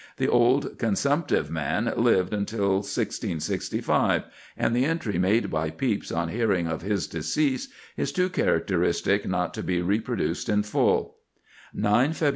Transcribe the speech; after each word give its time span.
The 0.17 0.27
old 0.27 0.79
consumptive 0.79 1.51
man 1.51 1.93
lived 1.95 2.31
till 2.47 2.77
1665, 2.77 4.23
and 4.57 4.75
the 4.75 4.83
entry 4.83 5.19
made 5.19 5.51
by 5.51 5.69
Pepys 5.69 6.11
on 6.11 6.29
hearing 6.29 6.65
of 6.65 6.81
his 6.81 7.05
decease 7.05 7.67
is 7.95 8.11
too 8.11 8.29
characteristic 8.29 9.27
not 9.27 9.53
to 9.53 9.61
be 9.61 9.79
reproduced 9.79 10.49
in 10.49 10.63
full:— 10.63 11.17
"9 11.75 12.13
Feb. 12.13 12.29